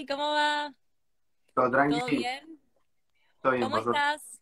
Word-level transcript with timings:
Hey, 0.00 0.06
¿cómo 0.06 0.30
va? 0.30 0.72
Todo 1.54 1.70
tranquilo. 1.70 2.00
¿Todo 2.00 2.16
bien? 2.16 2.60
Todo 3.42 3.52
bien, 3.52 3.64
¿Cómo 3.64 3.76
por 3.76 3.94
estás? 3.94 4.40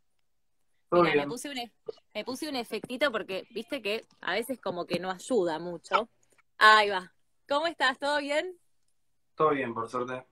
Todo 0.89 1.03
Mira, 1.03 1.17
me 1.17 1.27
puse 1.27 1.51
un, 1.51 1.59
e- 1.59 1.73
me 2.15 2.25
puse 2.25 2.49
un 2.49 2.55
efectito 2.55 3.11
porque 3.11 3.45
viste 3.51 3.83
que 3.83 4.05
a 4.21 4.35
veces 4.35 4.61
como 4.61 4.87
que 4.87 5.01
no 5.01 5.11
ayuda 5.11 5.59
mucho. 5.59 6.09
Ahí 6.59 6.91
va. 6.91 7.13
¿Cómo 7.49 7.67
estás? 7.67 7.99
¿Todo 7.99 8.21
bien? 8.21 8.57
Todo 9.35 9.51
bien, 9.51 9.75
por 9.75 9.89
suerte. 9.89 10.25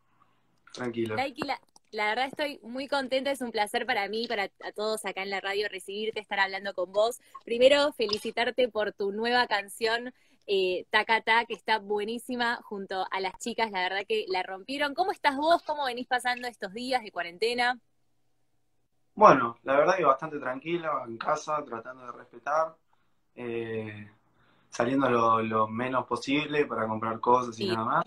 Tranquilo. 0.72 1.16
La, 1.16 1.60
la 1.90 2.08
verdad 2.10 2.26
estoy 2.26 2.60
muy 2.62 2.86
contenta, 2.86 3.32
es 3.32 3.40
un 3.40 3.50
placer 3.50 3.84
para 3.84 4.08
mí, 4.08 4.28
para 4.28 4.44
a 4.44 4.70
todos 4.70 5.04
acá 5.06 5.24
en 5.24 5.30
la 5.30 5.40
radio 5.40 5.68
recibirte, 5.68 6.20
estar 6.20 6.38
hablando 6.38 6.72
con 6.72 6.92
vos. 6.92 7.18
Primero, 7.44 7.92
felicitarte 7.94 8.68
por 8.68 8.92
tu 8.92 9.10
nueva 9.10 9.48
canción, 9.48 10.14
eh, 10.46 10.86
Takata, 10.90 11.44
que 11.46 11.54
está 11.54 11.78
buenísima 11.78 12.56
junto 12.64 13.06
a 13.10 13.20
las 13.20 13.38
chicas, 13.38 13.70
la 13.72 13.80
verdad 13.82 14.04
que 14.08 14.24
la 14.28 14.42
rompieron. 14.42 14.94
¿Cómo 14.94 15.12
estás 15.12 15.36
vos? 15.36 15.62
¿Cómo 15.62 15.84
venís 15.86 16.06
pasando 16.06 16.48
estos 16.48 16.72
días 16.74 17.02
de 17.02 17.12
cuarentena? 17.12 17.78
Bueno, 19.14 19.56
la 19.62 19.76
verdad 19.78 19.96
que 19.96 20.04
bastante 20.04 20.38
tranquilo, 20.38 21.04
en 21.06 21.16
casa, 21.16 21.64
tratando 21.64 22.04
de 22.06 22.12
respetar, 22.12 22.76
eh, 23.36 24.10
saliendo 24.70 25.10
lo, 25.10 25.42
lo 25.42 25.68
menos 25.68 26.06
posible 26.06 26.66
para 26.66 26.88
comprar 26.88 27.20
cosas 27.20 27.58
y 27.60 27.64
Sí. 27.64 27.66
nada 27.66 27.84
más. 27.84 28.06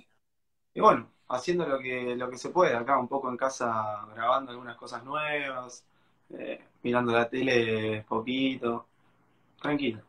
Y 0.74 0.82
bueno, 0.82 1.12
haciendo 1.30 1.68
lo 1.68 1.80
que, 1.80 2.16
lo 2.16 2.30
que 2.30 2.38
se 2.38 2.50
puede 2.52 2.76
acá, 2.76 2.98
un 3.00 3.08
poco 3.10 3.30
en 3.30 3.38
casa, 3.38 4.06
grabando 4.16 4.52
algunas 4.52 4.78
cosas 4.78 5.04
nuevas, 5.06 5.86
eh, 6.32 6.64
mirando 6.84 7.14
la 7.14 7.30
tele 7.30 8.04
poquito, 8.08 8.88
tranquilo. 9.62 10.04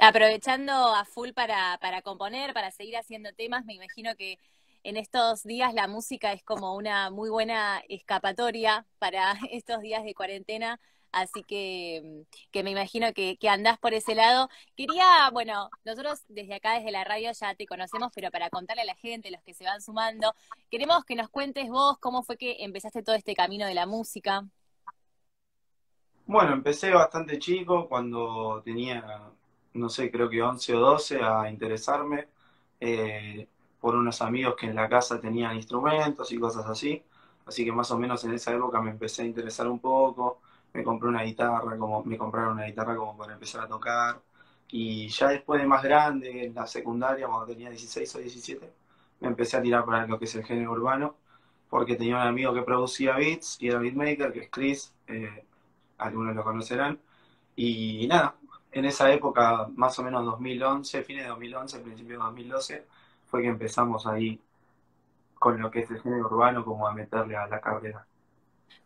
Aprovechando 0.00 0.72
a 0.72 1.04
full 1.04 1.32
para, 1.32 1.78
para 1.78 2.00
componer, 2.00 2.54
para 2.54 2.70
seguir 2.70 2.96
haciendo 2.96 3.34
temas, 3.34 3.66
me 3.66 3.74
imagino 3.74 4.16
que 4.16 4.38
en 4.82 4.96
estos 4.96 5.42
días 5.42 5.74
la 5.74 5.88
música 5.88 6.32
es 6.32 6.42
como 6.42 6.74
una 6.74 7.10
muy 7.10 7.28
buena 7.28 7.82
escapatoria 7.86 8.86
para 8.98 9.34
estos 9.50 9.82
días 9.82 10.02
de 10.02 10.14
cuarentena, 10.14 10.80
así 11.12 11.42
que, 11.42 12.24
que 12.50 12.62
me 12.62 12.70
imagino 12.70 13.12
que, 13.12 13.36
que 13.36 13.50
andás 13.50 13.78
por 13.78 13.92
ese 13.92 14.14
lado. 14.14 14.48
Quería, 14.74 15.28
bueno, 15.34 15.68
nosotros 15.84 16.22
desde 16.28 16.54
acá, 16.54 16.74
desde 16.74 16.92
la 16.92 17.04
radio 17.04 17.30
ya 17.32 17.54
te 17.54 17.66
conocemos, 17.66 18.10
pero 18.14 18.30
para 18.30 18.48
contarle 18.48 18.82
a 18.82 18.86
la 18.86 18.94
gente, 18.94 19.30
los 19.30 19.42
que 19.42 19.52
se 19.52 19.64
van 19.64 19.82
sumando, 19.82 20.32
queremos 20.70 21.04
que 21.04 21.14
nos 21.14 21.28
cuentes 21.28 21.68
vos 21.68 21.98
cómo 21.98 22.22
fue 22.22 22.38
que 22.38 22.56
empezaste 22.60 23.02
todo 23.02 23.16
este 23.16 23.34
camino 23.34 23.66
de 23.66 23.74
la 23.74 23.84
música. 23.84 24.46
Bueno, 26.24 26.54
empecé 26.54 26.90
bastante 26.90 27.38
chico, 27.38 27.88
cuando 27.88 28.62
tenía, 28.64 29.32
no 29.74 29.88
sé, 29.88 30.10
creo 30.10 30.28
que 30.28 30.42
11 30.42 30.74
o 30.74 30.80
12, 30.80 31.20
a 31.22 31.48
interesarme 31.50 32.28
eh, 32.80 33.48
por 33.80 33.94
unos 33.94 34.20
amigos 34.22 34.54
que 34.58 34.66
en 34.66 34.74
la 34.76 34.88
casa 34.88 35.20
tenían 35.20 35.56
instrumentos 35.56 36.30
y 36.32 36.38
cosas 36.38 36.66
así. 36.66 37.02
Así 37.46 37.64
que 37.64 37.72
más 37.72 37.90
o 37.90 37.98
menos 37.98 38.22
en 38.24 38.32
esa 38.34 38.52
época 38.54 38.80
me 38.80 38.90
empecé 38.90 39.22
a 39.22 39.26
interesar 39.26 39.66
un 39.68 39.78
poco, 39.80 40.40
me 40.72 40.84
compré 40.84 41.08
una 41.08 41.22
guitarra, 41.22 41.76
como, 41.78 42.04
me 42.04 42.16
compraron 42.18 42.54
una 42.54 42.66
guitarra 42.66 42.96
como 42.96 43.16
para 43.16 43.32
empezar 43.34 43.62
a 43.64 43.68
tocar. 43.68 44.20
Y 44.68 45.08
ya 45.08 45.28
después 45.28 45.60
de 45.60 45.66
más 45.66 45.82
grande, 45.82 46.44
en 46.46 46.54
la 46.54 46.66
secundaria, 46.66 47.26
cuando 47.26 47.46
tenía 47.46 47.70
16 47.70 48.14
o 48.14 48.18
17, 48.18 48.72
me 49.20 49.28
empecé 49.28 49.56
a 49.56 49.62
tirar 49.62 49.84
para 49.84 50.06
lo 50.06 50.18
que 50.18 50.26
es 50.26 50.34
el 50.36 50.44
género 50.44 50.72
urbano, 50.72 51.16
porque 51.68 51.96
tenía 51.96 52.16
un 52.16 52.22
amigo 52.22 52.54
que 52.54 52.62
producía 52.62 53.16
beats 53.16 53.56
y 53.60 53.68
era 53.68 53.78
beatmaker, 53.78 54.32
que 54.32 54.40
es 54.40 54.50
Chris. 54.50 54.94
eh, 55.08 55.44
algunos 55.98 56.34
lo 56.34 56.44
conocerán. 56.44 57.00
Y 57.56 58.06
nada, 58.08 58.36
en 58.72 58.84
esa 58.84 59.12
época, 59.12 59.68
más 59.74 59.98
o 59.98 60.02
menos 60.02 60.24
2011, 60.24 61.02
fines 61.02 61.24
de 61.24 61.30
2011, 61.30 61.80
principio 61.80 62.18
de 62.18 62.24
2012, 62.24 62.86
fue 63.26 63.42
que 63.42 63.48
empezamos 63.48 64.06
ahí 64.06 64.40
con 65.34 65.60
lo 65.60 65.70
que 65.70 65.80
es 65.80 65.90
el 65.90 66.00
género 66.00 66.26
urbano, 66.26 66.64
como 66.64 66.86
a 66.86 66.92
meterle 66.92 67.36
a 67.36 67.46
la 67.46 67.60
carrera. 67.60 68.06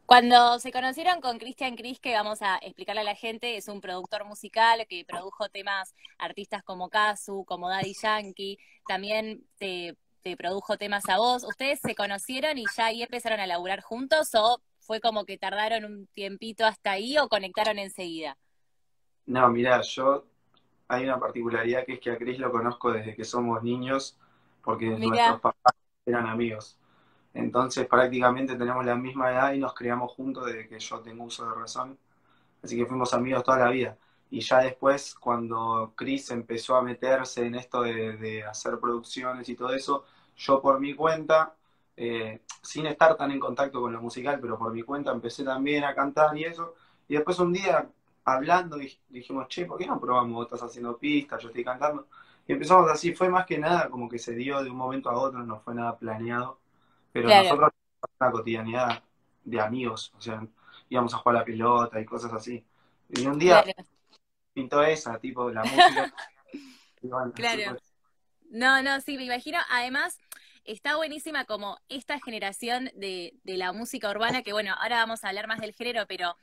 Cuando 0.06 0.58
se 0.58 0.70
conocieron 0.70 1.20
con 1.20 1.38
Christian 1.38 1.76
Cris, 1.76 1.98
que 1.98 2.14
vamos 2.14 2.42
a 2.42 2.58
explicarle 2.58 3.00
a 3.00 3.04
la 3.04 3.14
gente, 3.14 3.56
es 3.56 3.68
un 3.68 3.80
productor 3.80 4.24
musical 4.24 4.86
que 4.86 5.04
produjo 5.04 5.48
temas 5.48 5.94
artistas 6.18 6.62
como 6.62 6.90
Kazu, 6.90 7.44
como 7.46 7.70
Daddy 7.70 7.94
Yankee, 7.94 8.58
también 8.86 9.46
te, 9.58 9.96
te 10.22 10.36
produjo 10.36 10.76
temas 10.76 11.08
a 11.08 11.16
vos. 11.16 11.42
¿Ustedes 11.44 11.80
se 11.80 11.94
conocieron 11.94 12.58
y 12.58 12.64
ya 12.76 12.86
ahí 12.86 13.02
empezaron 13.02 13.40
a 13.40 13.46
laburar 13.46 13.80
juntos 13.80 14.34
o 14.34 14.60
fue 14.78 15.00
como 15.00 15.24
que 15.24 15.38
tardaron 15.38 15.84
un 15.86 16.06
tiempito 16.08 16.66
hasta 16.66 16.92
ahí 16.92 17.16
o 17.18 17.28
conectaron 17.28 17.78
enseguida? 17.78 18.36
No, 19.26 19.48
mirá, 19.50 19.80
yo 19.82 20.26
hay 20.88 21.04
una 21.04 21.18
particularidad 21.20 21.84
que 21.86 21.94
es 21.94 22.00
que 22.00 22.10
a 22.10 22.18
Chris 22.18 22.38
lo 22.38 22.52
conozco 22.52 22.92
desde 22.92 23.14
que 23.16 23.24
somos 23.24 23.62
niños, 23.62 24.18
porque 24.62 24.86
nuestros 24.98 25.40
papás 25.40 25.74
eran 26.06 26.26
amigos. 26.26 26.78
Entonces 27.34 27.86
prácticamente 27.88 28.56
tenemos 28.56 28.84
la 28.84 28.96
misma 28.96 29.32
edad 29.32 29.52
y 29.54 29.58
nos 29.60 29.74
criamos 29.74 30.12
juntos 30.12 30.46
desde 30.46 30.68
que 30.68 30.78
yo 30.80 31.00
tengo 31.00 31.24
uso 31.24 31.48
de 31.48 31.54
razón. 31.54 31.98
Así 32.62 32.76
que 32.76 32.86
fuimos 32.86 33.14
amigos 33.14 33.44
toda 33.44 33.58
la 33.58 33.70
vida. 33.70 33.98
Y 34.30 34.40
ya 34.40 34.60
después, 34.60 35.14
cuando 35.16 35.92
Chris 35.96 36.30
empezó 36.30 36.76
a 36.76 36.82
meterse 36.82 37.46
en 37.46 37.54
esto 37.56 37.82
de, 37.82 38.16
de 38.16 38.44
hacer 38.44 38.78
producciones 38.80 39.48
y 39.48 39.56
todo 39.56 39.74
eso, 39.74 40.04
yo 40.36 40.60
por 40.62 40.80
mi 40.80 40.94
cuenta, 40.94 41.54
eh, 41.96 42.42
sin 42.62 42.86
estar 42.86 43.16
tan 43.16 43.30
en 43.32 43.40
contacto 43.40 43.80
con 43.80 43.92
lo 43.92 44.00
musical, 44.02 44.40
pero 44.40 44.58
por 44.58 44.72
mi 44.72 44.82
cuenta 44.82 45.12
empecé 45.12 45.44
también 45.44 45.84
a 45.84 45.94
cantar 45.94 46.36
y 46.36 46.44
eso. 46.44 46.74
Y 47.08 47.14
después 47.14 47.38
un 47.38 47.52
día, 47.52 47.88
hablando, 48.24 48.76
dij- 48.78 49.00
dijimos, 49.08 49.48
che, 49.48 49.66
¿por 49.66 49.78
qué 49.78 49.86
no 49.86 50.00
probamos? 50.00 50.34
Vos 50.34 50.46
estás 50.46 50.62
haciendo 50.62 50.98
pistas, 50.98 51.42
yo 51.42 51.48
estoy 51.48 51.64
cantando. 51.64 52.08
Y 52.46 52.52
empezamos 52.52 52.90
así, 52.90 53.14
fue 53.14 53.28
más 53.28 53.46
que 53.46 53.58
nada 53.58 53.88
como 53.90 54.08
que 54.08 54.18
se 54.18 54.34
dio 54.34 54.62
de 54.62 54.70
un 54.70 54.76
momento 54.76 55.10
a 55.10 55.18
otro, 55.18 55.40
no 55.44 55.60
fue 55.60 55.74
nada 55.74 55.98
planeado. 55.98 56.60
Pero 57.12 57.32
claro, 57.32 57.60
nosotros, 57.60 57.70
una 58.20 58.30
cotidianidad 58.32 59.02
de 59.44 59.60
amigos, 59.60 60.12
o 60.16 60.20
sea, 60.20 60.46
íbamos 60.88 61.14
a 61.14 61.18
jugar 61.18 61.36
a 61.36 61.38
la 61.40 61.44
pelota 61.44 62.00
y 62.00 62.04
cosas 62.06 62.32
así. 62.32 62.64
Y 63.10 63.26
un 63.26 63.38
día 63.38 63.64
claro, 63.64 63.84
pintó 64.54 64.82
esa, 64.84 65.18
tipo, 65.20 65.50
la 65.50 65.66
música, 65.66 66.08
bueno, 67.02 67.32
claro. 67.34 67.76
No, 68.50 68.82
no, 68.82 69.00
sí, 69.00 69.16
me 69.18 69.24
imagino. 69.24 69.58
Además, 69.70 70.18
está 70.64 70.96
buenísima 70.96 71.44
como 71.46 71.78
esta 71.88 72.20
generación 72.20 72.90
de, 72.96 73.34
de 73.44 73.56
la 73.58 73.72
música 73.72 74.10
urbana, 74.10 74.42
que 74.42 74.52
bueno, 74.52 74.74
ahora 74.80 74.98
vamos 74.98 75.24
a 75.24 75.28
hablar 75.28 75.48
más 75.48 75.60
del 75.60 75.74
género, 75.74 76.06
pero 76.08 76.36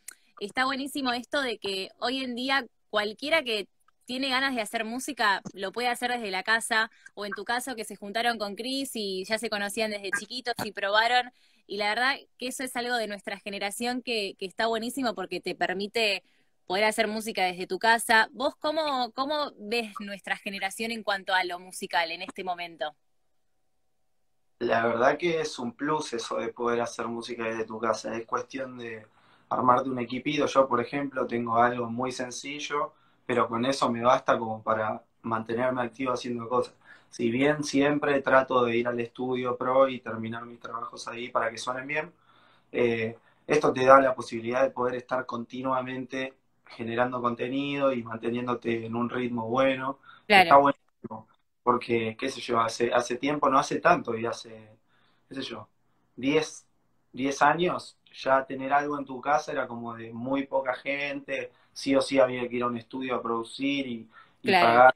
está 0.45 0.65
buenísimo 0.65 1.13
esto 1.13 1.41
de 1.41 1.59
que 1.59 1.89
hoy 1.99 2.23
en 2.23 2.35
día 2.35 2.65
cualquiera 2.89 3.43
que 3.43 3.67
tiene 4.05 4.29
ganas 4.29 4.55
de 4.55 4.61
hacer 4.61 4.83
música 4.83 5.41
lo 5.53 5.71
puede 5.71 5.87
hacer 5.87 6.11
desde 6.11 6.31
la 6.31 6.43
casa, 6.43 6.89
o 7.13 7.25
en 7.25 7.31
tu 7.31 7.45
caso 7.45 7.75
que 7.75 7.85
se 7.85 7.95
juntaron 7.95 8.37
con 8.37 8.55
Chris 8.55 8.91
y 8.95 9.23
ya 9.23 9.37
se 9.37 9.49
conocían 9.49 9.91
desde 9.91 10.09
chiquitos 10.11 10.55
y 10.65 10.71
probaron. 10.71 11.31
Y 11.67 11.77
la 11.77 11.89
verdad 11.89 12.15
que 12.37 12.47
eso 12.47 12.63
es 12.63 12.75
algo 12.75 12.95
de 12.95 13.07
nuestra 13.07 13.37
generación 13.37 14.01
que, 14.01 14.35
está 14.39 14.67
buenísimo 14.67 15.13
porque 15.13 15.39
te 15.39 15.55
permite 15.55 16.23
poder 16.65 16.85
hacer 16.85 17.07
música 17.07 17.43
desde 17.43 17.67
tu 17.67 17.79
casa. 17.79 18.27
¿Vos 18.31 18.55
cómo, 18.55 19.11
cómo 19.13 19.53
ves 19.57 19.93
nuestra 19.99 20.35
generación 20.35 20.91
en 20.91 21.03
cuanto 21.03 21.33
a 21.33 21.43
lo 21.43 21.59
musical 21.59 22.11
en 22.11 22.23
este 22.23 22.43
momento? 22.43 22.95
La 24.59 24.85
verdad 24.85 25.17
que 25.17 25.39
es 25.39 25.57
un 25.59 25.73
plus 25.73 26.13
eso 26.13 26.37
de 26.37 26.49
poder 26.49 26.81
hacer 26.81 27.07
música 27.07 27.45
desde 27.45 27.65
tu 27.65 27.79
casa. 27.79 28.15
Es 28.17 28.25
cuestión 28.25 28.77
de 28.77 29.05
armarte 29.55 29.89
un 29.89 29.99
equipito. 29.99 30.45
Yo, 30.45 30.67
por 30.67 30.81
ejemplo, 30.81 31.27
tengo 31.27 31.57
algo 31.57 31.89
muy 31.89 32.11
sencillo, 32.11 32.93
pero 33.25 33.47
con 33.47 33.65
eso 33.65 33.91
me 33.91 34.01
basta 34.03 34.37
como 34.37 34.63
para 34.63 35.03
mantenerme 35.23 35.81
activo 35.81 36.13
haciendo 36.13 36.47
cosas. 36.49 36.75
Si 37.09 37.29
bien 37.29 37.63
siempre 37.63 38.21
trato 38.21 38.63
de 38.65 38.77
ir 38.77 38.87
al 38.87 38.99
estudio 38.99 39.57
pro 39.57 39.87
y 39.89 39.99
terminar 39.99 40.45
mis 40.45 40.59
trabajos 40.59 41.07
ahí 41.07 41.29
para 41.29 41.49
que 41.51 41.57
suenen 41.57 41.87
bien, 41.87 42.13
eh, 42.71 43.17
esto 43.47 43.73
te 43.73 43.85
da 43.85 43.99
la 43.99 44.15
posibilidad 44.15 44.63
de 44.63 44.71
poder 44.71 44.95
estar 44.95 45.25
continuamente 45.25 46.35
generando 46.65 47.21
contenido 47.21 47.91
y 47.93 48.03
manteniéndote 48.03 48.85
en 48.85 48.95
un 48.95 49.09
ritmo 49.09 49.47
bueno. 49.49 49.99
Está 50.27 50.57
buenísimo, 50.57 51.27
porque, 51.63 52.15
qué 52.17 52.29
sé 52.29 52.39
yo, 52.41 52.59
hace, 52.61 52.93
hace 52.93 53.17
tiempo, 53.17 53.49
no 53.49 53.59
hace 53.59 53.79
tanto, 53.79 54.17
y 54.17 54.25
hace, 54.25 54.77
qué 55.27 55.35
sé 55.35 55.41
yo, 55.41 55.67
10 56.15 56.65
10 57.13 57.41
años, 57.41 57.97
ya 58.13 58.45
tener 58.45 58.73
algo 58.73 58.97
en 58.99 59.05
tu 59.05 59.21
casa 59.21 59.51
era 59.51 59.67
como 59.67 59.95
de 59.95 60.11
muy 60.13 60.45
poca 60.47 60.73
gente, 60.75 61.51
sí 61.73 61.95
o 61.95 62.01
sí 62.01 62.19
había 62.19 62.47
que 62.49 62.57
ir 62.57 62.63
a 62.63 62.67
un 62.67 62.77
estudio 62.77 63.15
a 63.15 63.21
producir 63.21 63.87
y, 63.87 64.09
y 64.43 64.53
claro. 64.53 64.53
pagar 64.55 64.95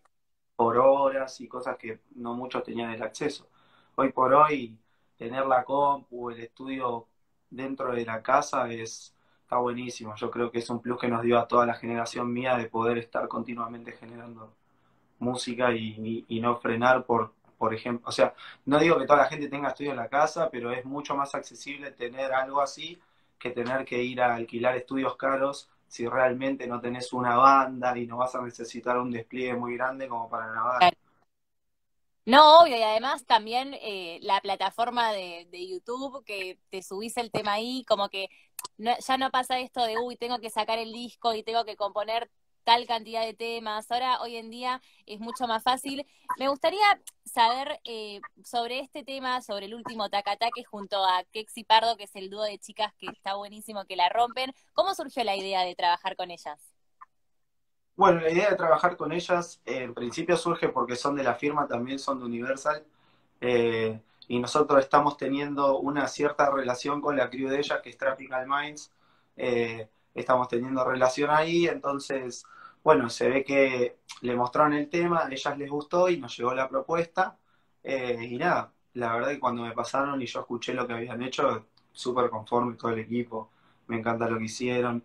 por 0.55 0.77
horas 0.77 1.41
y 1.41 1.47
cosas 1.47 1.77
que 1.77 1.99
no 2.15 2.33
muchos 2.35 2.63
tenían 2.63 2.91
el 2.91 3.03
acceso. 3.03 3.47
Hoy 3.95 4.11
por 4.11 4.33
hoy, 4.33 4.77
tener 5.17 5.45
la 5.45 5.63
compu, 5.65 6.29
el 6.31 6.39
estudio 6.41 7.07
dentro 7.49 7.93
de 7.93 8.05
la 8.05 8.21
casa 8.23 8.71
es, 8.71 9.15
está 9.43 9.57
buenísimo. 9.57 10.15
Yo 10.15 10.31
creo 10.31 10.51
que 10.51 10.59
es 10.59 10.69
un 10.69 10.81
plus 10.81 10.99
que 10.99 11.07
nos 11.09 11.21
dio 11.23 11.39
a 11.39 11.47
toda 11.47 11.65
la 11.65 11.75
generación 11.75 12.31
mía 12.33 12.57
de 12.57 12.67
poder 12.69 12.97
estar 12.97 13.27
continuamente 13.27 13.91
generando 13.93 14.53
música 15.19 15.73
y, 15.73 15.95
y- 15.99 16.25
y 16.37 16.41
no 16.41 16.57
frenar 16.57 17.05
por, 17.05 17.33
por 17.57 17.73
ejemplo, 17.73 18.07
o 18.07 18.11
sea, 18.11 18.33
no 18.65 18.79
digo 18.79 18.97
que 18.97 19.05
toda 19.05 19.19
la 19.19 19.29
gente 19.29 19.47
tenga 19.47 19.69
estudio 19.69 19.91
en 19.91 19.97
la 19.97 20.09
casa, 20.09 20.49
pero 20.51 20.71
es 20.71 20.85
mucho 20.85 21.15
más 21.15 21.35
accesible 21.35 21.91
tener 21.91 22.33
algo 22.33 22.61
así 22.61 22.99
que 23.39 23.51
tener 23.51 23.85
que 23.85 24.01
ir 24.01 24.21
a 24.21 24.35
alquilar 24.35 24.75
estudios 24.75 25.15
caros 25.17 25.69
si 25.87 26.07
realmente 26.07 26.67
no 26.67 26.81
tenés 26.81 27.13
una 27.13 27.37
banda 27.37 27.97
y 27.97 28.07
no 28.07 28.17
vas 28.17 28.35
a 28.35 28.41
necesitar 28.41 28.97
un 28.97 29.11
despliegue 29.11 29.55
muy 29.55 29.75
grande 29.77 30.07
como 30.07 30.29
para 30.29 30.47
grabar. 30.47 30.97
No, 32.25 32.61
obvio, 32.61 32.75
y 32.75 32.81
además 32.81 33.23
también 33.25 33.75
eh, 33.75 34.17
la 34.23 34.41
plataforma 34.41 35.11
de, 35.11 35.47
YouTube, 35.67 36.23
que 36.25 36.59
te 36.71 36.81
subís 36.81 37.15
el 37.17 37.29
tema 37.29 37.53
ahí, 37.53 37.85
como 37.87 38.09
que 38.09 38.29
ya 38.77 39.17
no 39.17 39.29
pasa 39.29 39.59
esto 39.59 39.85
de, 39.85 39.99
uy, 39.99 40.17
tengo 40.17 40.39
que 40.39 40.49
sacar 40.49 40.79
el 40.79 40.91
disco 40.91 41.35
y 41.35 41.43
tengo 41.43 41.65
que 41.65 41.75
componer 41.75 42.31
tal 42.65 42.85
cantidad 42.87 43.23
de 43.23 43.33
temas. 43.33 43.89
Ahora, 43.89 44.19
hoy 44.21 44.35
en 44.35 44.49
día, 44.49 44.81
es 45.05 45.21
mucho 45.21 45.47
más 45.47 45.63
fácil. 45.63 46.05
Me 46.37 46.49
gustaría 46.49 46.83
saber 47.23 47.79
eh, 47.85 48.19
sobre 48.43 48.79
este 48.79 49.03
tema, 49.03 49.41
sobre 49.41 49.67
el 49.67 49.75
último 49.75 50.09
Tacataque 50.09 50.63
junto 50.65 50.97
a 50.97 51.23
Kexi 51.31 51.63
Pardo, 51.63 51.95
que 51.95 52.03
es 52.03 52.15
el 52.15 52.29
dúo 52.29 52.43
de 52.43 52.57
chicas 52.57 52.93
que 52.97 53.07
está 53.07 53.35
buenísimo, 53.35 53.85
que 53.85 53.95
la 53.95 54.09
rompen. 54.09 54.51
¿Cómo 54.73 54.93
surgió 54.93 55.23
la 55.23 55.35
idea 55.35 55.61
de 55.61 55.75
trabajar 55.75 56.17
con 56.17 56.31
ellas? 56.31 56.59
Bueno, 57.95 58.19
la 58.19 58.31
idea 58.31 58.49
de 58.49 58.57
trabajar 58.57 58.97
con 58.97 59.13
ellas 59.13 59.61
en 59.65 59.93
principio 59.93 60.35
surge 60.35 60.67
porque 60.67 60.97
son 60.97 61.15
de 61.15 61.23
la 61.23 61.35
firma, 61.35 61.67
también 61.67 61.97
son 61.97 62.19
de 62.19 62.25
Universal, 62.25 62.83
eh, 63.39 64.01
y 64.27 64.39
nosotros 64.39 64.79
estamos 64.81 65.15
teniendo 65.17 65.77
una 65.77 66.07
cierta 66.07 66.51
relación 66.51 66.99
con 66.99 67.15
la 67.15 67.29
crew 67.29 67.47
de 67.47 67.59
ellas, 67.59 67.79
que 67.81 67.91
es 67.91 67.97
Tropical 67.97 68.47
Minds. 68.47 68.91
Eh, 69.37 69.87
estamos 70.15 70.47
teniendo 70.47 70.83
relación 70.83 71.29
ahí, 71.31 71.67
entonces, 71.67 72.45
bueno, 72.83 73.09
se 73.09 73.29
ve 73.29 73.43
que 73.43 73.99
le 74.21 74.35
mostraron 74.35 74.73
el 74.73 74.89
tema, 74.89 75.25
a 75.25 75.31
ellas 75.31 75.57
les 75.57 75.69
gustó 75.69 76.09
y 76.09 76.17
nos 76.17 76.35
llegó 76.37 76.53
la 76.55 76.69
propuesta. 76.69 77.37
Eh, 77.83 78.27
y 78.31 78.37
nada, 78.37 78.73
la 78.93 79.13
verdad 79.13 79.29
que 79.29 79.39
cuando 79.39 79.63
me 79.63 79.73
pasaron 79.73 80.21
y 80.21 80.25
yo 80.25 80.39
escuché 80.41 80.73
lo 80.73 80.87
que 80.87 80.93
habían 80.93 81.21
hecho, 81.21 81.67
súper 81.91 82.29
conforme 82.29 82.75
todo 82.75 82.91
el 82.91 82.99
equipo, 82.99 83.51
me 83.87 83.97
encanta 83.97 84.29
lo 84.29 84.37
que 84.39 84.45
hicieron 84.45 85.03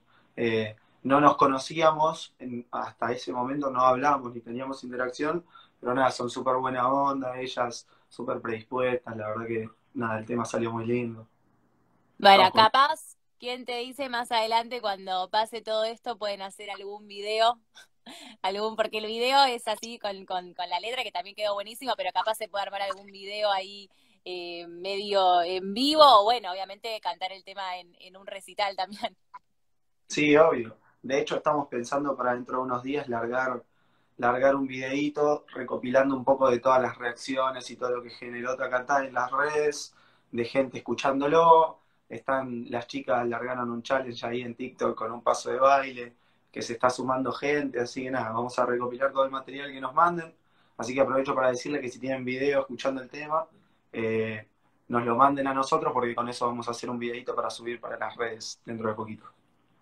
no 1.02 1.20
nos 1.20 1.36
conocíamos, 1.36 2.34
hasta 2.70 3.12
ese 3.12 3.32
momento 3.32 3.70
no 3.70 3.80
hablábamos 3.80 4.34
ni 4.34 4.40
teníamos 4.40 4.84
interacción, 4.84 5.44
pero 5.80 5.94
nada, 5.94 6.10
son 6.10 6.28
súper 6.28 6.56
buena 6.56 6.88
onda, 6.92 7.38
ellas 7.40 7.86
súper 8.08 8.40
predispuestas, 8.40 9.16
la 9.16 9.28
verdad 9.28 9.46
que 9.46 9.70
nada, 9.94 10.18
el 10.18 10.26
tema 10.26 10.44
salió 10.44 10.70
muy 10.70 10.84
lindo. 10.86 11.26
Bueno, 12.18 12.50
capaz, 12.52 13.09
¿quién 13.40 13.64
te 13.64 13.78
dice 13.78 14.08
más 14.08 14.30
adelante 14.30 14.80
cuando 14.80 15.30
pase 15.30 15.62
todo 15.62 15.84
esto 15.84 16.18
pueden 16.18 16.42
hacer 16.42 16.70
algún 16.70 17.08
video? 17.08 17.58
algún 18.42 18.76
porque 18.76 18.98
el 18.98 19.06
video 19.06 19.42
es 19.44 19.66
así 19.66 19.98
con, 19.98 20.26
con, 20.26 20.54
con, 20.54 20.68
la 20.68 20.78
letra 20.78 21.02
que 21.02 21.10
también 21.10 21.34
quedó 21.34 21.54
buenísimo, 21.54 21.94
pero 21.96 22.10
capaz 22.12 22.36
se 22.36 22.48
puede 22.48 22.64
armar 22.64 22.82
algún 22.82 23.06
video 23.06 23.50
ahí 23.50 23.90
eh, 24.24 24.66
medio 24.68 25.42
en 25.42 25.72
vivo 25.72 26.02
o 26.04 26.24
bueno, 26.24 26.52
obviamente 26.52 27.00
cantar 27.00 27.32
el 27.32 27.42
tema 27.42 27.78
en, 27.78 27.96
en 28.00 28.16
un 28.16 28.26
recital 28.26 28.76
también. 28.76 29.16
Sí, 30.06 30.36
obvio. 30.36 30.76
De 31.02 31.18
hecho, 31.18 31.36
estamos 31.36 31.68
pensando 31.68 32.14
para 32.16 32.34
dentro 32.34 32.58
de 32.58 32.64
unos 32.64 32.82
días 32.82 33.08
largar, 33.08 33.64
largar 34.18 34.54
un 34.54 34.66
videíto 34.66 35.46
recopilando 35.54 36.14
un 36.14 36.24
poco 36.24 36.50
de 36.50 36.58
todas 36.58 36.82
las 36.82 36.98
reacciones 36.98 37.70
y 37.70 37.76
todo 37.76 37.90
lo 37.90 38.02
que 38.02 38.10
generó 38.10 38.54
cantar 38.56 39.06
en 39.06 39.14
las 39.14 39.30
redes, 39.30 39.94
de 40.30 40.44
gente 40.44 40.78
escuchándolo. 40.78 41.79
Están 42.10 42.66
las 42.68 42.88
chicas 42.88 43.26
largaron 43.26 43.70
un 43.70 43.82
challenge 43.82 44.26
ahí 44.26 44.42
en 44.42 44.56
TikTok 44.56 44.96
con 44.96 45.12
un 45.12 45.22
paso 45.22 45.50
de 45.50 45.58
baile, 45.58 46.12
que 46.52 46.60
se 46.60 46.72
está 46.72 46.90
sumando 46.90 47.32
gente, 47.32 47.80
así 47.80 48.02
que 48.02 48.10
nada, 48.10 48.30
vamos 48.30 48.58
a 48.58 48.66
recopilar 48.66 49.12
todo 49.12 49.24
el 49.24 49.30
material 49.30 49.72
que 49.72 49.80
nos 49.80 49.94
manden. 49.94 50.34
Así 50.76 50.92
que 50.92 51.00
aprovecho 51.00 51.34
para 51.34 51.50
decirle 51.50 51.80
que 51.80 51.88
si 51.88 52.00
tienen 52.00 52.24
video 52.24 52.60
escuchando 52.60 53.00
el 53.00 53.08
tema, 53.08 53.46
eh, 53.92 54.44
nos 54.88 55.04
lo 55.04 55.14
manden 55.14 55.46
a 55.46 55.54
nosotros 55.54 55.92
porque 55.92 56.14
con 56.14 56.28
eso 56.28 56.46
vamos 56.46 56.66
a 56.66 56.72
hacer 56.72 56.90
un 56.90 56.98
videito 56.98 57.36
para 57.36 57.48
subir 57.48 57.80
para 57.80 57.96
las 57.96 58.16
redes 58.16 58.60
dentro 58.64 58.88
de 58.88 58.94
poquito. 58.94 59.24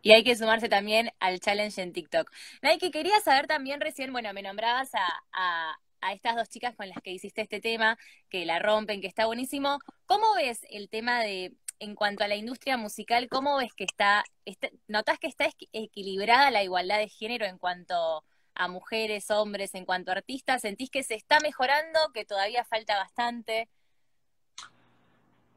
Y 0.03 0.13
hay 0.13 0.23
que 0.23 0.37
sumarse 0.37 0.69
también 0.69 1.11
al 1.19 1.41
challenge 1.41 1.81
en 1.81 1.93
TikTok. 1.93 2.31
Nike, 2.63 2.91
quería 2.91 3.19
saber 3.21 3.47
también 3.47 3.81
recién, 3.81 4.13
bueno, 4.13 4.33
me 4.33 4.43
nombrabas 4.43 4.95
a, 4.95 5.79
a, 6.01 6.13
estas 6.13 6.37
dos 6.37 6.49
chicas 6.49 6.77
con 6.77 6.89
las 6.89 6.99
que 7.03 7.11
hiciste 7.11 7.43
este 7.43 7.61
tema, 7.61 7.99
que 8.29 8.45
la 8.45 8.59
rompen, 8.59 9.01
que 9.01 9.07
está 9.07 9.27
buenísimo. 9.27 9.79
¿Cómo 10.07 10.27
ves 10.37 10.67
el 10.71 10.89
tema 10.89 11.21
de, 11.21 11.55
en 11.81 11.95
cuanto 11.95 12.25
a 12.25 12.29
la 12.29 12.37
industria 12.37 12.77
musical, 12.77 13.29
cómo 13.29 13.57
ves 13.59 13.73
que 13.75 13.85
está, 13.85 14.25
está 14.45 14.69
notas 14.87 15.19
que 15.19 15.27
está 15.27 15.49
equilibrada 15.73 16.51
la 16.51 16.63
igualdad 16.63 16.99
de 16.99 17.09
género 17.09 17.47
en 17.47 17.59
cuanto 17.59 18.25
a 18.55 18.69
mujeres, 18.69 19.31
hombres, 19.31 19.75
en 19.75 19.85
cuanto 19.85 20.11
a 20.11 20.15
artistas? 20.15 20.63
¿Sentís 20.63 20.91
que 20.91 21.03
se 21.03 21.15
está 21.15 21.39
mejorando, 21.41 21.99
que 22.13 22.25
todavía 22.25 22.65
falta 22.65 22.97
bastante? 22.97 23.69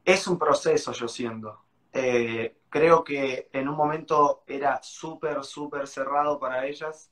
Es 0.04 0.26
un 0.26 0.38
proceso, 0.38 0.92
yo 0.92 1.08
siento. 1.08 1.60
Eh, 1.92 2.56
creo 2.68 3.04
que 3.04 3.48
en 3.52 3.68
un 3.68 3.76
momento 3.76 4.44
era 4.46 4.82
súper, 4.82 5.44
súper 5.44 5.86
cerrado 5.86 6.38
para 6.38 6.66
ellas. 6.66 7.10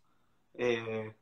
Eh, 0.54 1.14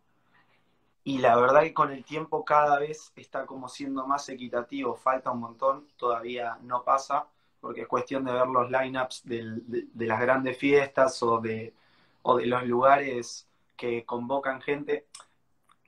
y 1.04 1.18
la 1.18 1.36
verdad 1.36 1.62
que 1.62 1.74
con 1.74 1.90
el 1.90 2.04
tiempo 2.04 2.44
cada 2.44 2.78
vez 2.78 3.12
está 3.16 3.46
como 3.46 3.68
siendo 3.68 4.06
más 4.06 4.28
equitativo. 4.28 4.94
Falta 4.94 5.30
un 5.30 5.40
montón, 5.40 5.88
todavía 5.96 6.58
no 6.60 6.84
pasa, 6.84 7.26
porque 7.60 7.82
es 7.82 7.88
cuestión 7.88 8.24
de 8.24 8.32
ver 8.32 8.46
los 8.46 8.70
lineups 8.70 9.24
de, 9.24 9.60
de, 9.66 10.06
las 10.06 10.20
grandes 10.20 10.56
fiestas 10.56 11.22
o 11.22 11.40
de, 11.40 11.74
o 12.22 12.36
de 12.36 12.46
los 12.46 12.64
lugares 12.64 13.48
que 13.76 14.04
convocan 14.04 14.60
gente. 14.60 15.06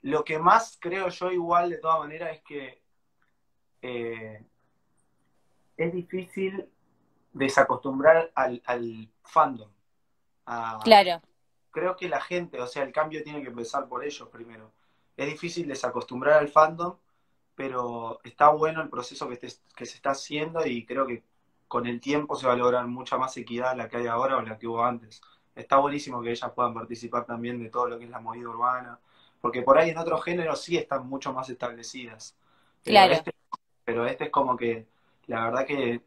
Lo 0.03 0.25
que 0.25 0.39
más 0.39 0.79
creo 0.81 1.09
yo 1.09 1.31
igual 1.31 1.71
de 1.71 1.79
todas 1.79 2.01
maneras 2.01 2.37
es 2.37 2.43
que 2.43 2.83
eh, 3.83 4.43
es 5.77 5.93
difícil 5.93 6.69
desacostumbrar 7.33 8.31
al, 8.35 9.11
fandom. 9.23 9.71
claro. 10.83 11.23
Creo 11.71 11.95
que 11.95 12.09
la 12.09 12.21
gente, 12.21 12.61
o 12.61 12.67
sea, 12.67 12.83
el 12.83 12.93
cambio 12.93 13.23
tiene 13.23 13.43
que 13.43 13.49
empezar 13.49 13.87
por 13.89 14.05
ellos 14.05 14.29
primero. 14.29 14.73
Es 15.17 15.27
difícil 15.27 15.69
desacostumbrar 15.69 16.39
al 16.39 16.49
fandom, 16.49 16.97
pero 17.55 18.19
está 18.25 18.49
bueno 18.49 18.83
el 18.83 18.89
proceso 18.89 19.29
que, 19.29 19.39
que 19.39 19.87
se 19.87 19.97
está 19.97 20.11
haciendo 20.11 20.67
y 20.67 20.85
creo 20.85 21.07
que 21.07 21.23
con 21.71 21.87
el 21.87 22.01
tiempo 22.01 22.35
se 22.35 22.49
va 22.49 22.55
a 22.55 22.57
lograr 22.57 22.85
mucha 22.89 23.17
más 23.17 23.37
equidad 23.37 23.77
la 23.77 23.89
que 23.89 23.99
hay 23.99 24.09
ahora 24.09 24.39
o 24.39 24.43
la 24.43 24.59
que 24.59 24.67
hubo 24.67 24.85
antes. 24.85 25.21
Está 25.55 25.77
buenísimo 25.77 26.21
que 26.21 26.33
ellas 26.33 26.51
puedan 26.53 26.75
participar 26.75 27.27
también 27.27 27.63
de 27.63 27.71
todo 27.71 27.87
lo 27.87 27.97
que 27.97 28.07
es 28.07 28.11
la 28.11 28.19
movida 28.19 28.49
urbana, 28.49 28.99
porque 29.41 29.63
por 29.63 29.79
ahí 29.79 29.91
en 29.91 29.99
otros 29.99 30.25
géneros 30.25 30.61
sí 30.61 30.77
están 30.77 31.09
mucho 31.09 31.33
más 31.33 31.49
establecidas. 31.49 32.35
claro. 32.83 33.13
Este, 33.13 33.33
pero 33.85 34.05
este 34.05 34.25
es 34.25 34.31
como 34.31 34.57
que 34.57 34.89
la 35.29 35.45
verdad 35.45 35.65
que 35.65 36.01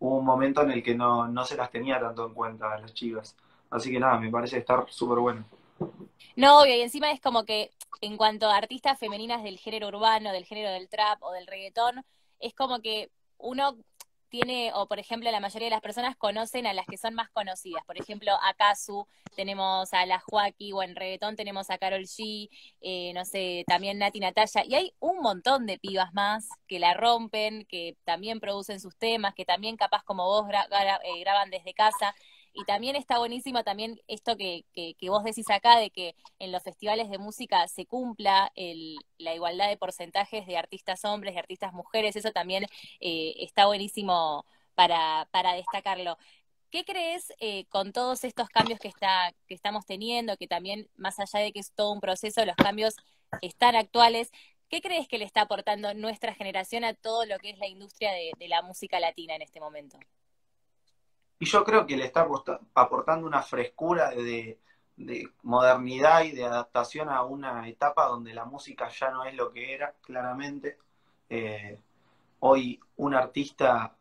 hubo 0.00 0.18
un 0.18 0.24
momento 0.26 0.60
en 0.60 0.72
el 0.72 0.82
que 0.82 0.94
no, 0.94 1.46
se 1.46 1.56
las 1.56 1.70
tenía 1.70 1.98
tanto 1.98 2.26
en 2.26 2.34
cuenta 2.34 2.78
las 2.78 2.92
chicas. 2.92 3.34
Así 3.70 3.90
que 3.90 3.98
nada, 3.98 4.20
me 4.20 4.30
parece 4.30 4.58
estar 4.58 4.84
súper 4.90 5.18
bueno. 5.18 5.46
No, 6.36 6.66
y 6.66 6.72
encima 6.82 7.10
es 7.10 7.22
como 7.22 7.46
que 7.46 7.70
en 8.02 8.18
cuanto 8.18 8.50
a 8.50 8.58
artistas 8.58 8.98
femeninas 8.98 9.42
del 9.42 9.58
género 9.58 9.88
urbano, 9.88 10.30
del 10.30 10.44
género 10.44 10.68
del 10.72 10.90
trap 10.90 11.22
o 11.22 11.32
del 11.32 11.46
reggaetón, 11.46 12.04
es 12.38 12.52
como 12.52 12.82
que 12.82 13.10
uno 13.38 13.78
tiene, 14.30 14.72
o 14.74 14.86
por 14.86 14.98
ejemplo, 14.98 15.30
la 15.30 15.40
mayoría 15.40 15.66
de 15.66 15.74
las 15.74 15.80
personas 15.82 16.16
conocen 16.16 16.66
a 16.66 16.72
las 16.72 16.86
que 16.86 16.96
son 16.96 17.14
más 17.14 17.28
conocidas. 17.30 17.84
Por 17.84 17.98
ejemplo, 17.98 18.32
a 18.42 18.54
Kazu, 18.54 19.06
tenemos 19.36 19.92
a 19.92 20.06
la 20.06 20.20
Joaquí, 20.20 20.72
o 20.72 20.82
en 20.82 20.96
reggaetón 20.96 21.36
tenemos 21.36 21.68
a 21.70 21.78
Carol 21.78 22.04
G, 22.04 22.48
eh, 22.80 23.12
no 23.14 23.24
sé, 23.24 23.64
también 23.66 23.98
Nati 23.98 24.20
Natalia, 24.20 24.64
y 24.64 24.74
hay 24.74 24.94
un 25.00 25.20
montón 25.20 25.66
de 25.66 25.78
pibas 25.78 26.14
más 26.14 26.48
que 26.66 26.78
la 26.78 26.94
rompen, 26.94 27.66
que 27.66 27.96
también 28.04 28.40
producen 28.40 28.80
sus 28.80 28.96
temas, 28.96 29.34
que 29.34 29.44
también 29.44 29.76
capaz 29.76 30.02
como 30.04 30.24
vos 30.24 30.46
eh, 30.48 31.20
graban 31.20 31.50
desde 31.50 31.74
casa. 31.74 32.14
Y 32.52 32.64
también 32.64 32.96
está 32.96 33.18
buenísimo 33.18 33.62
también 33.62 34.00
esto 34.08 34.36
que, 34.36 34.64
que, 34.74 34.96
vos 35.08 35.22
decís 35.22 35.48
acá, 35.50 35.78
de 35.78 35.90
que 35.90 36.16
en 36.38 36.52
los 36.52 36.62
festivales 36.62 37.08
de 37.08 37.18
música 37.18 37.66
se 37.68 37.86
cumpla 37.86 38.50
el, 38.56 38.96
la 39.18 39.34
igualdad 39.34 39.68
de 39.68 39.76
porcentajes 39.76 40.46
de 40.46 40.56
artistas 40.56 41.04
hombres, 41.04 41.34
de 41.34 41.40
artistas 41.40 41.72
mujeres, 41.72 42.16
eso 42.16 42.32
también 42.32 42.64
eh, 43.00 43.34
está 43.38 43.66
buenísimo 43.66 44.44
para, 44.74 45.28
para 45.30 45.54
destacarlo. 45.54 46.18
¿Qué 46.70 46.84
crees 46.84 47.32
eh, 47.40 47.66
con 47.68 47.92
todos 47.92 48.24
estos 48.24 48.48
cambios 48.48 48.78
que, 48.80 48.88
está, 48.88 49.32
que 49.46 49.54
estamos 49.54 49.86
teniendo, 49.86 50.36
que 50.36 50.46
también, 50.48 50.88
más 50.96 51.18
allá 51.20 51.40
de 51.40 51.52
que 51.52 51.60
es 51.60 51.72
todo 51.72 51.92
un 51.92 52.00
proceso, 52.00 52.44
los 52.44 52.56
cambios 52.56 52.96
están 53.42 53.76
actuales, 53.76 54.30
¿qué 54.68 54.80
crees 54.80 55.08
que 55.08 55.18
le 55.18 55.24
está 55.24 55.42
aportando 55.42 55.94
nuestra 55.94 56.34
generación 56.34 56.84
a 56.84 56.94
todo 56.94 57.26
lo 57.26 57.38
que 57.38 57.50
es 57.50 57.58
la 57.58 57.66
industria 57.68 58.12
de 58.12 58.48
la 58.48 58.62
música 58.62 59.00
latina 59.00 59.34
en 59.36 59.42
este 59.42 59.60
momento? 59.60 59.98
Y 61.42 61.46
yo 61.46 61.64
creo 61.64 61.86
que 61.86 61.96
le 61.96 62.04
está 62.04 62.28
aportando 62.74 63.26
una 63.26 63.40
frescura 63.40 64.10
de, 64.10 64.58
modernidad 65.42 66.24
y 66.24 66.32
de 66.32 66.44
adaptación 66.44 67.08
a 67.08 67.22
una 67.22 67.66
etapa 67.66 68.04
donde 68.04 68.34
la 68.34 68.44
música 68.44 68.90
ya 68.90 69.10
no 69.10 69.24
es 69.24 69.34
lo 69.34 69.50
que 69.50 69.72
era, 69.72 69.94
claramente. 70.02 70.76
Eh, 71.30 71.78
hoy 72.40 72.78
un 72.98 73.14
artista 73.14 73.96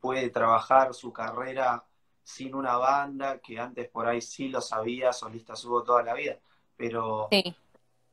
puede 0.00 0.30
trabajar 0.30 0.94
su 0.94 1.12
carrera 1.12 1.82
sin 2.22 2.54
una 2.54 2.76
banda, 2.76 3.40
que 3.40 3.58
antes 3.58 3.88
por 3.88 4.06
ahí 4.06 4.20
sí 4.20 4.48
lo 4.48 4.60
sabía, 4.60 5.12
solista 5.12 5.54
hubo 5.64 5.82
toda 5.82 6.04
la 6.04 6.14
vida, 6.14 6.38
pero 6.76 7.28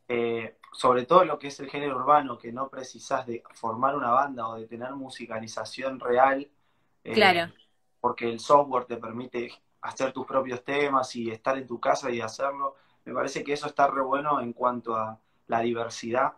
eh, 0.08 0.58
sobre 0.74 1.06
todo 1.06 1.26
lo 1.26 1.38
que 1.38 1.50
es 1.50 1.60
el 1.60 1.70
género 1.70 1.98
urbano, 1.98 2.40
que 2.40 2.52
no 2.52 2.70
precisas 2.70 3.28
de 3.28 3.44
formar 3.54 3.96
una 3.96 4.10
banda 4.10 4.48
o 4.48 4.56
de 4.56 4.66
tener 4.66 4.94
musicalización 4.94 6.00
real, 6.00 6.50
eh, 7.04 7.14
claro 7.14 7.54
porque 8.02 8.30
el 8.30 8.40
software 8.40 8.86
te 8.86 8.98
permite 8.98 9.52
hacer 9.82 10.12
tus 10.12 10.26
propios 10.26 10.64
temas 10.64 11.16
y 11.16 11.30
estar 11.30 11.58
en 11.58 11.68
tu 11.68 11.80
casa 11.80 12.12
y 12.12 12.20
hacerlo. 12.20 12.76
Me 13.06 13.14
parece 13.14 13.44
que 13.44 13.54
eso 13.54 13.68
está 13.68 13.88
re 13.88 14.02
bueno 14.02 14.42
en 14.42 14.54
cuanto 14.54 14.96
a 14.96 15.20
la 15.48 15.60
diversidad 15.62 16.34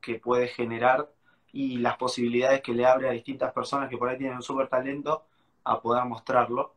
que 0.00 0.18
puede 0.18 0.48
generar 0.48 1.12
y 1.52 1.78
las 1.78 1.96
posibilidades 1.96 2.60
que 2.62 2.74
le 2.74 2.86
abre 2.86 3.08
a 3.08 3.12
distintas 3.12 3.52
personas 3.52 3.88
que 3.88 3.96
por 3.96 4.08
ahí 4.08 4.18
tienen 4.18 4.36
un 4.36 4.42
súper 4.42 4.68
talento 4.68 5.26
a 5.64 5.80
poder 5.80 6.04
mostrarlo. 6.04 6.74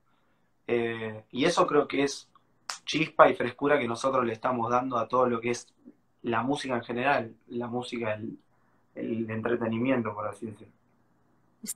Eh, 0.68 1.26
y 1.32 1.46
eso 1.46 1.66
creo 1.66 1.88
que 1.88 2.04
es 2.04 2.30
chispa 2.86 3.30
y 3.30 3.36
frescura 3.36 3.80
que 3.80 3.88
nosotros 3.88 4.26
le 4.26 4.34
estamos 4.34 4.70
dando 4.70 4.98
a 4.98 5.08
todo 5.08 5.28
lo 5.28 5.40
que 5.42 5.52
es 5.52 5.74
la 6.22 6.44
música 6.44 6.76
en 6.76 6.84
general, 6.84 7.36
la 7.48 7.68
música, 7.68 8.14
el, 8.14 8.38
el 8.96 9.30
entretenimiento, 9.30 10.14
por 10.14 10.28
así 10.28 10.48
decirlo. 10.48 10.79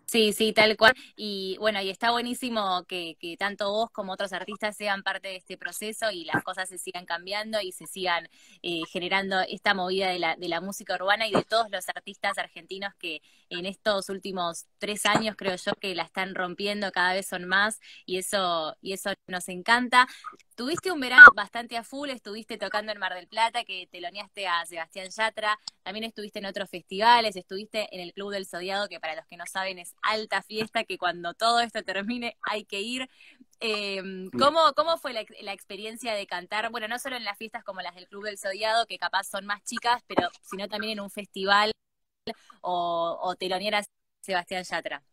Sí, 0.05 0.31
sí, 0.31 0.53
tal 0.53 0.77
cual. 0.77 0.93
Y 1.17 1.57
bueno, 1.59 1.81
y 1.81 1.89
está 1.89 2.11
buenísimo 2.11 2.85
que, 2.87 3.17
tanto 3.37 3.69
vos 3.69 3.89
como 3.91 4.13
otros 4.13 4.31
artistas 4.31 4.77
sean 4.77 5.03
parte 5.03 5.27
de 5.27 5.35
este 5.37 5.57
proceso 5.57 6.09
y 6.09 6.23
las 6.23 6.41
cosas 6.43 6.69
se 6.69 6.77
sigan 6.77 7.05
cambiando 7.05 7.59
y 7.59 7.73
se 7.73 7.85
sigan 7.85 8.29
eh, 8.61 8.81
generando 8.89 9.41
esta 9.41 9.73
movida 9.73 10.07
de 10.09 10.19
la, 10.19 10.35
de 10.37 10.47
la 10.47 10.61
música 10.61 10.95
urbana 10.95 11.27
y 11.27 11.31
de 11.31 11.43
todos 11.43 11.69
los 11.69 11.89
artistas 11.89 12.37
argentinos 12.37 12.93
que 12.97 13.21
en 13.49 13.65
estos 13.65 14.09
últimos 14.09 14.67
tres 14.77 15.05
años 15.05 15.35
creo 15.37 15.55
yo 15.57 15.73
que 15.73 15.95
la 15.95 16.03
están 16.03 16.33
rompiendo, 16.33 16.91
cada 16.91 17.13
vez 17.13 17.27
son 17.27 17.45
más 17.45 17.79
y 18.05 18.17
eso, 18.17 18.77
y 18.81 18.93
eso 18.93 19.11
nos 19.27 19.49
encanta. 19.49 20.07
Tuviste 20.55 20.91
un 20.91 20.99
verano 20.99 21.25
bastante 21.35 21.77
a 21.77 21.83
full, 21.83 22.09
estuviste 22.09 22.57
tocando 22.57 22.91
en 22.91 22.99
Mar 22.99 23.15
del 23.15 23.27
Plata, 23.27 23.63
que 23.63 23.87
teloneaste 23.91 24.47
a 24.47 24.65
Sebastián 24.65 25.09
Yatra, 25.09 25.59
también 25.83 26.05
estuviste 26.05 26.39
en 26.39 26.45
otros 26.45 26.69
festivales, 26.69 27.35
estuviste 27.35 27.87
en 27.93 28.01
el 28.01 28.13
Club 28.13 28.31
del 28.31 28.47
Zodiado, 28.47 28.87
que 28.87 28.99
para 28.99 29.15
los 29.15 29.25
que 29.27 29.37
no 29.37 29.45
saben 29.45 29.79
es 29.79 29.95
alta 30.01 30.41
fiesta, 30.41 30.83
que 30.85 30.97
cuando 30.97 31.33
todo 31.33 31.59
esto 31.59 31.83
termine 31.83 32.37
hay 32.41 32.65
que 32.65 32.81
ir. 32.81 33.09
Em, 33.59 34.29
¿cómo, 34.31 34.73
¿Cómo 34.75 34.97
fue 34.97 35.13
la, 35.13 35.23
la, 35.41 35.53
experiencia 35.53 36.13
de 36.13 36.27
cantar? 36.27 36.69
Bueno, 36.71 36.87
no 36.87 36.99
solo 36.99 37.15
en 37.15 37.23
las 37.23 37.37
fiestas 37.37 37.63
como 37.63 37.81
las 37.81 37.95
del 37.95 38.07
Club 38.07 38.25
del 38.25 38.37
Zodiado, 38.37 38.85
que 38.87 38.97
capaz 38.97 39.25
son 39.25 39.45
más 39.45 39.63
chicas, 39.63 40.01
pero 40.07 40.29
sino 40.41 40.67
también 40.67 40.93
en 40.93 40.99
un 41.01 41.09
festival 41.09 41.71
o, 42.61 43.19
o 43.21 43.35
telonear 43.35 43.75
a 43.75 43.83
Sebastián 44.21 44.63
Yatra. 44.63 45.03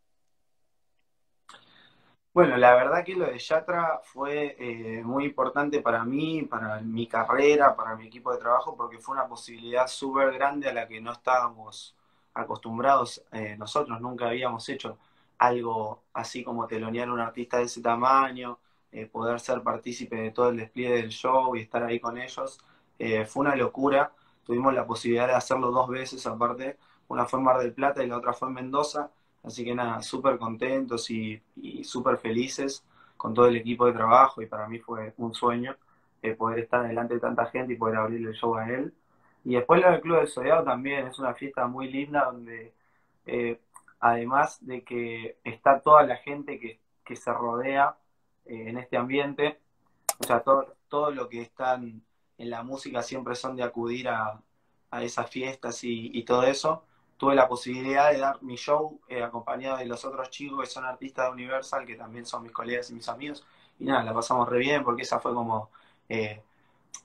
Bueno, 2.33 2.57
la 2.57 2.75
verdad 2.77 3.05
que 3.05 3.17
lo 3.17 3.27
de 3.27 3.39
Yatra 3.39 4.01
fue 4.05 4.55
eh, 4.59 5.03
muy 5.03 5.25
importante 5.25 5.81
para 5.83 6.05
mí, 6.05 6.43
para 6.45 6.81
mi 6.81 7.09
carrera, 7.09 7.75
para 7.75 7.97
mi 7.97 8.07
equipo 8.07 8.31
de 8.33 8.39
trabajo, 8.39 8.77
porque 8.77 8.99
fue 8.99 9.15
una 9.15 9.27
posibilidad 9.27 9.89
súper 9.89 10.33
grande 10.33 10.69
a 10.69 10.73
la 10.73 10.87
que 10.87 11.01
no 11.01 11.11
estábamos 11.13 11.97
acostumbrados. 12.35 13.25
Eh, 13.33 13.57
nosotros 13.59 14.01
nunca 14.01 14.29
habíamos 14.29 14.69
hecho 14.69 14.97
algo 15.39 16.05
así 16.13 16.45
como 16.45 16.69
telonear 16.69 17.09
a 17.09 17.13
un 17.13 17.21
artista 17.21 17.57
de 17.59 17.65
ese 17.65 17.83
tamaño, 17.83 18.61
eh, 18.93 19.07
poder 19.07 19.41
ser 19.41 19.63
partícipe 19.63 20.15
de 20.17 20.31
todo 20.31 20.51
el 20.51 20.57
despliegue 20.59 20.97
del 20.97 21.09
show 21.11 21.57
y 21.57 21.63
estar 21.63 21.83
ahí 21.83 21.99
con 21.99 22.17
ellos. 22.19 22.61
fue 23.27 23.41
una 23.43 23.57
locura. 23.57 24.13
Tuvimos 24.45 24.75
la 24.75 24.87
posibilidad 24.87 25.27
de 25.27 25.35
hacerlo 25.35 25.71
dos 25.73 25.89
veces 25.89 26.25
aparte. 26.27 26.79
Una 27.09 27.27
fue 27.27 27.39
en 27.41 27.45
Mar 27.45 27.59
del 27.59 27.73
Plata 27.73 28.05
y 28.05 28.07
la 28.07 28.19
otra 28.19 28.33
fue 28.33 28.49
en 28.49 28.55
Mendoza 28.55 29.11
Así 29.42 29.64
que 29.64 29.75
nada, 29.75 30.02
súper 30.02 30.38
contentos 30.38 31.11
y, 31.11 31.42
súper 31.85 32.18
felices 32.18 32.85
con 33.16 33.35
todo 33.35 33.47
el 33.47 33.56
equipo 33.56 33.87
de 33.87 33.92
trabajo 33.92 34.42
y 34.42 34.47
para 34.47 34.68
mí 34.68 34.78
fue 34.78 35.14
un 35.18 35.35
sueño 35.35 35.76
eh, 36.23 36.35
poder 36.35 36.61
estar 36.61 36.87
delante 36.87 37.14
de 37.14 37.20
tanta 37.20 37.47
gente 37.47 37.73
y 37.73 37.76
poder 37.76 37.97
abrirle 37.97 38.30
el 38.30 38.35
show 38.35 38.56
a 38.56 38.68
él. 38.68 38.94
Y 39.44 39.54
después 39.54 39.80
lo 39.80 39.90
del 39.90 40.00
Club 40.00 40.18
del 40.18 40.28
Soleado 40.28 40.64
también 40.64 41.06
es 41.06 41.18
una 41.18 41.35
fiesta 41.35 41.66
muy 41.66 41.90
linda 41.90 42.26
donde 42.26 42.75
eh, 43.26 43.61
además 44.00 44.59
de 44.66 44.82
que 44.85 45.38
está 45.44 45.80
toda 45.80 46.02
la 46.04 46.16
gente 46.16 46.59
que, 46.59 46.78
se 47.16 47.32
rodea 47.32 47.97
eh, 48.44 48.68
en 48.68 48.78
este 48.78 48.97
ambiente, 48.97 49.59
o 50.20 50.25
sea, 50.25 50.40
todo, 50.44 50.76
todo 50.88 51.11
lo 51.11 51.28
que 51.28 51.42
están 51.42 52.02
en 52.38 52.50
la 52.50 52.62
música 52.62 53.02
siempre 53.02 53.35
son 53.35 53.56
de 53.56 53.64
acudir 53.64 54.09
a, 54.09 54.40
esas 54.92 55.28
fiestas 55.30 55.80
y 55.82 56.23
todo 56.25 56.42
eso 56.44 56.85
tuve 57.21 57.35
la 57.35 57.47
posibilidad 57.47 58.11
de 58.11 58.19
dar 58.19 58.43
mi 58.43 58.57
show 58.57 58.99
eh, 59.07 59.23
acompañado 59.23 59.77
de 59.77 59.85
los 59.85 60.03
otros 60.07 60.31
chicos 60.31 60.59
que 60.61 60.67
son 60.67 60.87
artistas 60.87 61.27
de 61.27 61.33
Universal, 61.33 61.85
que 61.85 61.95
también 61.95 62.25
son 62.25 62.43
mis 62.43 62.50
colegas 62.50 62.89
y 62.89 62.95
mis 62.95 63.07
amigos. 63.11 63.45
Y 63.79 63.85
nada, 63.85 64.03
la 64.03 64.15
pasamos 64.15 64.49
re 64.49 64.59
bien 64.59 64.83
porque 64.83 65.03
esa 65.03 65.21
fue 65.21 65.35
como, 65.35 65.69
eh, 66.09 66.41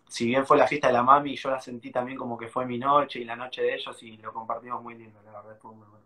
si 0.07 0.27
bien 0.27 0.45
fue 0.45 0.55
la 0.57 0.67
fiesta 0.67 0.87
de 0.87 0.93
la 0.93 1.03
mami, 1.03 1.35
yo 1.35 1.49
la 1.49 1.59
sentí 1.59 1.91
también 1.91 2.17
como 2.17 2.37
que 2.37 2.47
fue 2.47 2.65
mi 2.65 2.77
noche 2.77 3.19
y 3.19 3.25
la 3.25 3.35
noche 3.35 3.61
de 3.61 3.75
ellos 3.75 4.01
y 4.03 4.15
lo 4.15 4.31
compartimos 4.31 4.81
muy 4.81 4.95
lindo, 4.95 5.21
la 5.21 5.33
verdad, 5.33 5.57
fue 5.61 5.71
muy 5.71 5.85
bueno. 5.85 6.05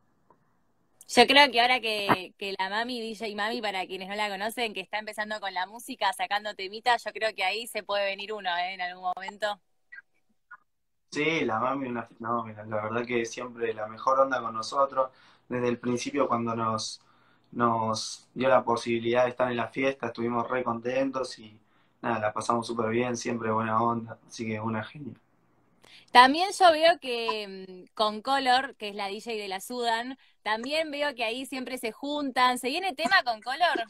Yo 1.08 1.28
creo 1.28 1.52
que 1.52 1.62
ahora 1.62 1.80
que, 1.80 2.34
que 2.40 2.56
la 2.58 2.68
mami, 2.70 3.00
DJ 3.02 3.36
Mami, 3.36 3.62
para 3.62 3.86
quienes 3.86 4.10
no 4.10 4.16
la 4.16 4.28
conocen, 4.28 4.74
que 4.74 4.82
está 4.82 4.98
empezando 4.98 5.40
con 5.40 5.54
la 5.54 5.68
música, 5.68 6.12
sacando 6.14 6.56
temitas, 6.56 7.04
yo 7.04 7.12
creo 7.12 7.36
que 7.36 7.44
ahí 7.44 7.68
se 7.68 7.84
puede 7.84 8.06
venir 8.06 8.34
uno, 8.34 8.50
¿eh? 8.58 8.74
En 8.74 8.82
algún 8.82 9.04
momento. 9.04 9.60
Sí, 11.12 11.42
la 11.46 11.60
mami, 11.60 11.88
una, 11.90 12.08
no, 12.20 12.46
la 12.48 12.64
verdad 12.84 13.06
que 13.06 13.26
siempre 13.26 13.74
la 13.74 13.88
mejor 13.88 14.20
onda 14.20 14.42
con 14.42 14.54
nosotros. 14.54 15.12
Desde 15.48 15.68
el 15.68 15.80
principio, 15.80 16.28
cuando 16.28 16.56
nos, 16.56 17.02
nos 17.52 18.28
dio 18.34 18.48
la 18.50 18.64
posibilidad 18.64 19.24
de 19.24 19.30
estar 19.30 19.50
en 19.50 19.58
la 19.58 19.68
fiesta, 19.70 20.08
estuvimos 20.08 20.48
re 20.50 20.64
contentos 20.64 21.40
y 21.40 21.60
nada, 22.02 22.20
la 22.20 22.34
pasamos 22.34 22.68
súper 22.68 22.90
bien, 22.90 23.18
siempre 23.18 23.52
buena 23.52 23.82
onda. 23.82 24.20
Así 24.28 24.46
que 24.48 24.60
una 24.60 24.84
genia. 24.84 25.16
También 26.12 26.50
yo 26.58 26.72
veo 26.72 27.00
que 27.00 27.86
mm, 27.88 27.94
con 27.96 28.22
Color, 28.22 28.76
que 28.78 28.90
es 28.90 28.96
la 28.96 29.08
DJ 29.08 29.38
de 29.38 29.48
la 29.48 29.62
Sudan, 29.62 30.18
también 30.44 30.92
veo 30.92 31.14
que 31.16 31.24
ahí 31.24 31.46
siempre 31.46 31.78
se 31.78 31.92
juntan. 31.92 32.58
¿Se 32.60 32.70
viene 32.70 32.94
tema 32.94 33.24
con 33.24 33.42
Color? 33.42 33.86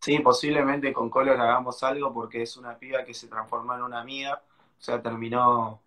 Sí, 0.00 0.20
posiblemente 0.20 0.92
con 0.92 1.10
Color 1.10 1.40
hagamos 1.40 1.82
algo 1.82 2.12
porque 2.14 2.42
es 2.42 2.56
una 2.56 2.78
piba 2.78 3.04
que 3.04 3.12
se 3.14 3.28
transformó 3.28 3.74
en 3.74 3.82
una 3.82 4.00
amiga. 4.00 4.42
O 4.78 4.82
sea, 4.82 5.02
terminó 5.02 5.82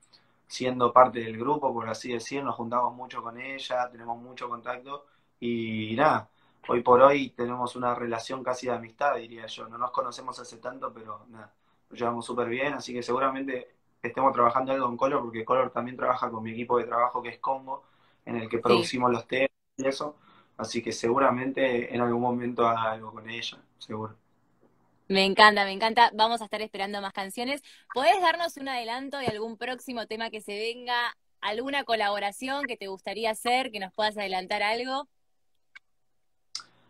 siendo 0.50 0.92
parte 0.92 1.20
del 1.20 1.38
grupo, 1.38 1.74
por 1.74 1.88
así 1.90 2.12
decir, 2.14 2.44
nos 2.44 2.56
juntamos 2.56 2.94
mucho 2.96 3.22
con 3.22 3.40
ella, 3.40 3.90
tenemos 3.92 4.20
mucho 4.20 4.50
contacto 4.50 5.06
y 5.40 5.96
nada, 5.96 6.30
hoy 6.68 6.82
por 6.82 7.02
hoy 7.02 7.30
tenemos 7.32 7.76
una 7.76 7.94
relación 7.96 8.44
casi 8.44 8.68
de 8.68 8.74
amistad, 8.74 9.16
diría 9.18 9.46
yo. 9.48 9.70
No 9.70 9.78
nos 9.78 9.92
conocemos 9.92 10.40
hace 10.40 10.58
tanto, 10.58 10.92
pero 10.94 11.26
nada, 11.30 11.54
nos 11.90 12.00
llevamos 12.00 12.26
súper 12.26 12.50
bien, 12.50 12.74
así 12.74 12.94
que 12.94 13.04
seguramente 13.04 13.76
estemos 14.02 14.34
trabajando 14.34 14.72
algo 14.72 14.88
con 14.88 14.98
Color, 14.98 15.22
porque 15.24 15.46
Color 15.46 15.72
también 15.72 15.98
trabaja 15.98 16.32
con 16.32 16.44
mi 16.44 16.52
equipo 16.52 16.78
de 16.80 16.86
trabajo 16.86 17.22
que 17.22 17.30
es 17.30 17.40
Congo, 17.40 17.84
en 18.26 18.38
el 18.38 18.50
que 18.50 18.60
producimos 18.60 19.12
los 19.12 19.28
temas 19.28 19.50
y 19.78 19.88
eso, 19.88 20.18
así 20.58 20.82
que 20.82 20.92
seguramente 20.92 21.94
en 21.94 22.02
algún 22.02 22.22
momento 22.22 22.68
haga 22.68 22.92
algo 22.94 23.14
con 23.14 23.30
ella, 23.30 23.60
seguro. 23.78 24.16
Me 25.10 25.26
encanta, 25.26 25.66
me 25.66 25.72
encanta. 25.72 26.12
Vamos 26.14 26.40
a 26.40 26.46
estar 26.46 26.62
esperando 26.62 27.02
más 27.02 27.14
canciones. 27.14 27.64
¿Podés 27.96 28.22
darnos 28.22 28.58
un 28.58 28.70
adelanto 28.70 29.18
de 29.18 29.26
algún 29.26 29.58
próximo 29.58 30.06
tema 30.06 30.30
que 30.30 30.40
se 30.40 30.56
venga? 30.56 31.18
¿Alguna 31.42 31.84
colaboración 31.84 32.66
que 32.66 32.78
te 32.78 32.86
gustaría 32.86 33.32
hacer? 33.32 33.72
¿Que 33.72 33.80
nos 33.80 33.92
puedas 33.92 34.16
adelantar 34.20 34.62
algo? 34.62 35.08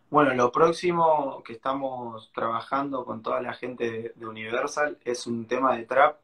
Bueno, 0.09 0.33
lo 0.33 0.51
próximo 0.51 1.41
que 1.43 1.53
estamos 1.53 2.29
trabajando 2.33 3.05
con 3.05 3.23
toda 3.23 3.41
la 3.41 3.53
gente 3.53 4.13
de, 4.13 4.27
Universal 4.27 4.97
es 5.05 5.25
un 5.25 5.45
tema 5.45 5.77
de 5.77 5.85
trap 5.85 6.19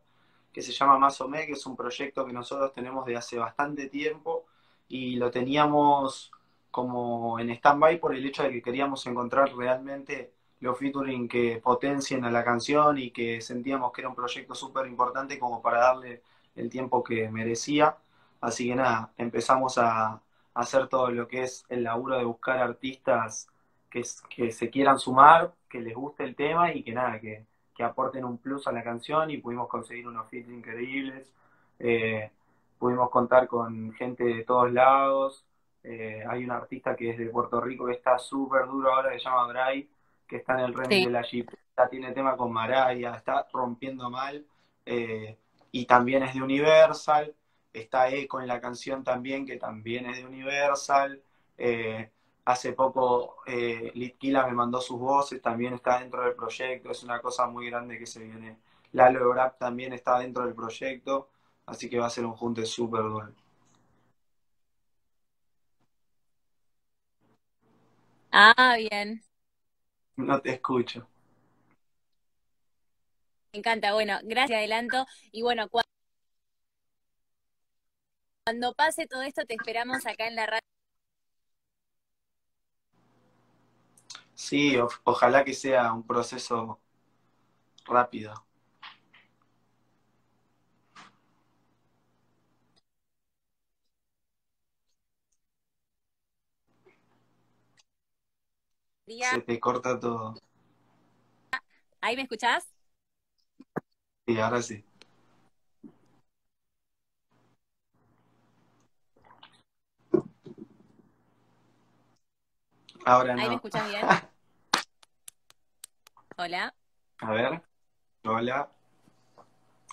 que 0.52 0.62
se 0.62 0.74
llama 0.74 1.00
Más 1.00 1.22
o 1.22 1.32
que 1.32 1.54
es 1.54 1.66
un 1.66 1.78
proyecto 1.78 2.26
que 2.26 2.34
nosotros 2.34 2.74
tenemos 2.74 3.06
de 3.06 3.16
hace 3.16 3.38
bastante 3.38 3.88
tiempo 3.88 4.44
y 4.90 5.16
lo 5.16 5.32
teníamos 5.32 6.30
como 6.72 7.40
en 7.40 7.52
stand-by 7.52 8.02
por 8.02 8.14
el 8.14 8.26
hecho 8.26 8.44
de 8.44 8.52
que 8.52 8.62
queríamos 8.62 9.06
encontrar 9.06 9.56
realmente 9.56 10.35
los 10.66 10.78
featuring 10.78 11.28
que 11.28 11.62
potencien 11.64 12.26
a 12.26 12.32
la 12.32 12.44
canción 12.44 12.98
y 12.98 13.12
que 13.12 13.42
sentíamos 13.42 13.94
que 13.94 14.02
era 14.02 14.10
un 14.10 14.16
proyecto 14.16 14.56
súper 14.56 14.88
importante 14.88 15.40
como 15.40 15.62
para 15.62 15.80
darle 15.80 16.22
el 16.56 16.70
tiempo 16.70 17.04
que 17.04 17.30
merecía. 17.30 17.98
Así 18.42 18.68
que 18.68 18.76
nada, 18.76 19.12
empezamos 19.18 19.78
a, 19.78 20.22
hacer 20.56 20.88
todo 20.88 21.12
lo 21.12 21.28
que 21.28 21.44
es 21.44 21.66
el 21.70 21.84
laburo 21.84 22.18
de 22.18 22.24
buscar 22.24 22.60
artistas 22.60 23.48
que, 23.90 24.04
que, 24.30 24.52
se 24.52 24.70
quieran 24.70 25.00
sumar, 25.00 25.54
que 25.70 25.82
les 25.82 25.94
guste 25.94 26.24
el 26.24 26.34
tema 26.36 26.74
y 26.74 26.82
que 26.82 26.94
nada, 26.94 27.20
que, 27.20 27.46
que 27.76 27.84
aporten 27.84 28.24
un 28.24 28.38
plus 28.38 28.66
a 28.68 28.72
la 28.72 28.84
canción 28.84 29.30
y 29.30 29.38
pudimos 29.38 29.68
conseguir 29.68 30.08
unos 30.08 30.30
feats 30.30 30.50
increíbles. 30.50 31.32
Eh, 31.80 32.32
pudimos 32.80 33.10
contar 33.10 33.48
con 33.48 33.94
gente 33.94 34.24
de 34.24 34.44
todos 34.44 34.72
lados. 34.72 35.46
Eh, 35.84 36.24
hay 36.28 36.44
un 36.46 36.52
artista 36.52 36.96
que 36.96 37.12
es 37.12 37.18
de 37.18 37.28
Puerto 37.28 37.60
Rico 37.62 37.86
que 37.86 37.94
está 37.94 38.18
súper 38.18 38.66
duro 38.66 38.94
ahora, 38.94 39.12
que 39.12 39.20
se 39.20 39.26
llama 39.26 39.48
Bray, 39.48 39.88
que 40.28 40.38
está 40.38 40.54
en 40.54 40.60
el 40.66 40.74
remix 40.74 41.06
de 41.06 41.12
la 41.12 41.22
Jeep, 41.22 41.50
tiene 41.90 42.12
tema 42.12 42.38
con 42.38 42.52
Maraya, 42.52 43.16
está 43.16 43.48
rompiendo 43.52 44.10
mal, 44.10 44.46
eh, 44.86 45.38
y 45.72 45.86
también 45.86 46.24
es 46.24 46.34
de 46.34 46.42
Universal, 46.42 47.36
está 47.74 48.10
Eco 48.10 48.40
en 48.40 48.48
la 48.48 48.62
canción 48.62 49.04
también, 49.04 49.46
que 49.46 49.58
también 49.58 50.06
es 50.06 50.18
de 50.18 50.26
Universal, 50.26 51.22
eh, 51.58 52.10
hace 52.46 52.74
poco 52.74 53.38
eh, 53.46 53.92
Litkila 53.96 54.48
me 54.48 54.54
mandó 54.54 54.80
sus 54.80 55.00
voces, 55.00 55.42
también 55.42 55.74
está 55.74 56.00
dentro 56.00 56.24
del 56.24 56.36
proyecto, 56.36 56.92
es 56.92 57.04
una 57.04 57.20
cosa 57.22 57.48
muy 57.48 57.70
grande 57.70 57.98
que 58.00 58.06
se 58.06 58.24
viene. 58.24 58.58
Lalo 58.94 59.30
Brap 59.30 59.58
también 59.60 59.94
está 59.94 60.20
dentro 60.20 60.46
del 60.46 60.56
proyecto, 60.56 61.30
así 61.66 61.90
que 61.90 62.00
va 62.00 62.08
a 62.08 62.10
ser 62.10 62.26
un 62.26 62.34
junte 62.34 62.66
súper 62.66 63.02
duro. 63.02 63.30
Ah, 68.32 68.76
bien. 68.78 69.25
No 70.18 70.42
te 70.42 70.50
escucho. 70.52 71.08
Me 73.54 73.60
encanta, 73.60 73.94
bueno, 73.94 74.20
gracias 74.24 74.58
adelanto. 74.60 75.06
Y 75.32 75.42
bueno, 75.42 75.68
Cuando 78.44 78.74
pase 78.74 79.06
todo 79.06 79.22
esto, 79.22 79.46
te 79.46 79.54
esperamos 79.54 80.04
acá 80.08 80.28
en 80.28 80.36
la 80.36 80.48
radio. 80.48 80.62
Sí, 84.36 84.78
o- 84.78 84.88
ojalá 85.04 85.44
que 85.44 85.54
sea 85.54 85.92
un 85.94 86.04
proceso 86.06 86.80
rápido. 87.86 88.45
Se 99.08 99.42
te 99.42 99.60
corta 99.60 100.00
todo. 100.00 100.36
¿Ahí 102.02 102.16
me 102.16 102.24
escuchás? 102.24 102.66
Sí, 104.28 104.40
ahora 104.40 104.62
sí. 104.62 104.84
Ahora 113.06 113.34
¿Ahí 113.34 113.38
me 113.38 113.48
no. 113.48 113.56
escuchás 113.56 113.88
bien? 113.88 114.06
Hola. 116.38 116.76
A 117.20 117.32
ver. 117.32 117.62
Hola. 118.24 118.70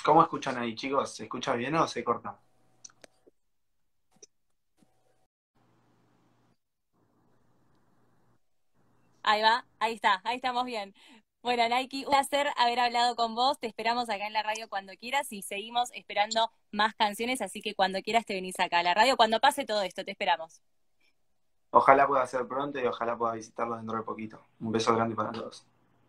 ¿Cómo 0.05 0.23
escuchan 0.23 0.59
ahí, 0.59 0.75
chicos? 0.75 1.15
¿Se 1.15 1.25
escucha 1.25 1.55
bien 1.55 1.75
o 1.77 1.87
se 1.87 2.03
corta? 2.03 2.37
Ahí 9.23 9.43
va, 9.43 9.65
ahí 9.79 9.95
está, 9.95 10.21
ahí 10.25 10.37
estamos 10.37 10.65
bien. 10.65 10.95
Bueno, 11.43 11.69
Nike, 11.69 12.05
un 12.07 12.13
placer 12.13 12.49
haber 12.57 12.79
hablado 12.79 13.17
con 13.17 13.35
vos. 13.35 13.59
Te 13.59 13.67
esperamos 13.67 14.09
acá 14.09 14.27
en 14.27 14.33
la 14.33 14.45
radio 14.45 14.69
cuando 14.69 14.93
quieras 14.95 15.33
y 15.33 15.43
seguimos 15.43 15.91
esperando 15.93 16.51
más 16.71 16.95
canciones, 16.95 17.43
así 17.43 17.61
que 17.61 17.75
cuando 17.75 18.01
quieras 18.01 18.25
te 18.25 18.35
venís 18.35 18.59
acá 18.61 18.79
a 18.79 18.83
la 18.85 18.95
radio. 18.95 19.17
Cuando 19.17 19.41
pase 19.41 19.65
todo 19.65 19.83
esto, 19.83 20.05
te 20.05 20.13
esperamos. 20.13 20.61
Ojalá 21.71 22.07
pueda 22.07 22.27
ser 22.27 22.47
pronto 22.47 22.79
y 22.79 22.87
ojalá 22.87 23.17
pueda 23.17 23.33
visitarlos 23.35 23.79
dentro 23.79 23.97
de 23.97 24.05
poquito. 24.05 24.47
Un 24.61 24.73
beso 24.73 24.95
grande 24.95 25.17
para 25.17 25.33
todos. 25.33 25.67